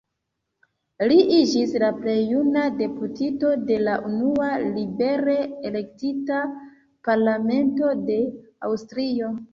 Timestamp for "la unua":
3.89-4.49